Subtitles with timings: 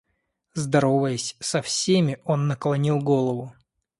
[0.55, 3.53] Здороваясь со всеми, он наклонил голову.